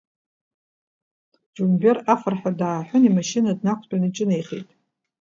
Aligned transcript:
Џьумбери, 1.53 2.05
афырҳәа 2.13 2.51
дааҳәын, 2.59 3.03
имашьына 3.05 3.51
днақәтәан 3.59 4.01
иҿынеихеит. 4.07 4.69